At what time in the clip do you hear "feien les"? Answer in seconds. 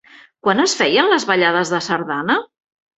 0.79-1.27